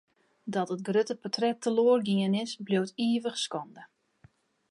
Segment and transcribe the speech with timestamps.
[0.53, 3.83] Dat it grutte portret teloar gien is, bliuwt ivich skande.